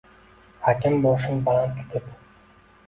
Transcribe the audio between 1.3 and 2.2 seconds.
baland tutib